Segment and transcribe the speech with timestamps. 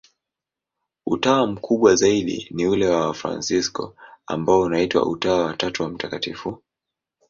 [1.05, 3.95] Utawa mkubwa zaidi ni ule wa Wafransisko,
[4.27, 6.55] ambao unaitwa Utawa wa Tatu wa Mt.